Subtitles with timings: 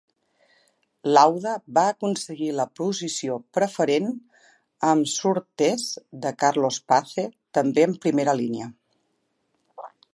[1.15, 5.85] Lauda va aconseguir la posició preferent amb el Surtees
[6.27, 7.27] de Carlos Pace
[7.59, 8.71] també en primera línia.